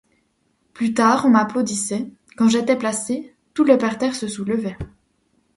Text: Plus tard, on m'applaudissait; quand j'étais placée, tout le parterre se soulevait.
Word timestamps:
Plus 0.73 0.95
tard, 0.95 1.27
on 1.27 1.29
m'applaudissait; 1.29 2.09
quand 2.35 2.49
j'étais 2.49 2.75
placée, 2.75 3.35
tout 3.53 3.63
le 3.63 3.77
parterre 3.77 4.15
se 4.15 4.25
soulevait. 4.27 4.75